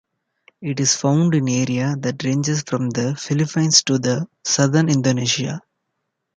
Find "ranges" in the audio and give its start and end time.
2.23-2.63